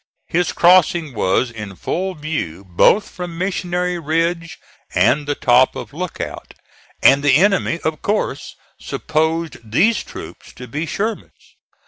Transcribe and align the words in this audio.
His 0.25 0.51
crossing 0.51 1.13
was 1.13 1.51
in 1.51 1.75
full 1.75 2.15
view 2.15 2.65
both 2.67 3.07
from 3.07 3.37
Missionary 3.37 3.99
Ridge 3.99 4.57
and 4.95 5.27
the 5.27 5.35
top 5.35 5.75
of 5.75 5.93
Lookout, 5.93 6.55
and 7.03 7.21
the 7.21 7.35
enemy 7.37 7.77
of 7.81 8.01
course 8.01 8.55
supposed 8.79 9.57
these 9.63 10.01
troops 10.03 10.53
to 10.53 10.67
be 10.67 10.87
Sherman's. 10.87 11.55